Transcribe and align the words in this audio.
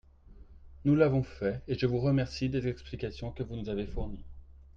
Nous 0.83 0.95
l’avons 0.95 1.21
fait, 1.21 1.61
et 1.67 1.77
je 1.77 1.85
vous 1.85 1.99
remercie 1.99 2.49
des 2.49 2.67
explications 2.67 3.31
que 3.31 3.43
vous 3.43 3.55
nous 3.55 3.69
avez 3.69 3.85
fournies. 3.85 4.25